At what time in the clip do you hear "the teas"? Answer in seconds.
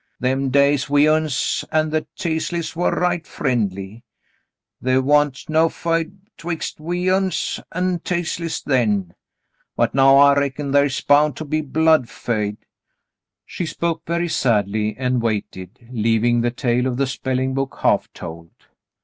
1.91-2.51